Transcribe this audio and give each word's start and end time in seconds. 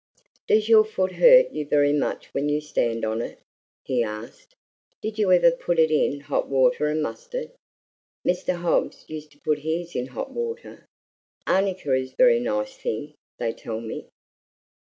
"Does 0.47 0.67
your 0.67 0.83
foot 0.83 1.11
hurt 1.11 1.51
you 1.51 1.63
very 1.63 1.93
much 1.93 2.33
when 2.33 2.49
you 2.49 2.59
stand 2.59 3.05
on 3.05 3.21
it?" 3.21 3.37
he 3.85 4.01
asked. 4.01 4.55
"Did 4.99 5.19
you 5.19 5.31
ever 5.31 5.51
put 5.51 5.77
it 5.77 5.91
in 5.91 6.21
hot 6.21 6.47
water 6.49 6.87
and 6.87 7.03
mustard? 7.03 7.51
Mr. 8.25 8.55
Hobbs 8.55 9.05
used 9.07 9.31
to 9.33 9.37
put 9.41 9.59
his 9.59 9.95
in 9.95 10.07
hot 10.07 10.31
water. 10.31 10.87
Arnica 11.45 11.93
is 11.93 12.13
a 12.13 12.17
very 12.17 12.39
nice 12.39 12.75
thing, 12.75 13.13
they 13.37 13.53
tell 13.53 13.79
me." 13.79 14.07